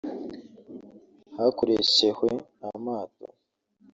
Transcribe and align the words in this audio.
hakoreshehwe 1.37 2.29
amato 2.67 3.27